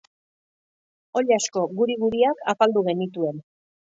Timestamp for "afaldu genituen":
2.53-3.45